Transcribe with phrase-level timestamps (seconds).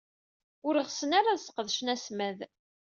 [0.67, 2.39] Ur ɣsen ara ad sqedcen asmad.